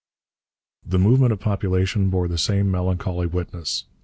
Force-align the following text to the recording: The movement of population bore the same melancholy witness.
The 0.83 0.97
movement 0.97 1.31
of 1.31 1.39
population 1.39 2.09
bore 2.09 2.27
the 2.27 2.39
same 2.39 2.71
melancholy 2.71 3.27
witness. 3.27 3.85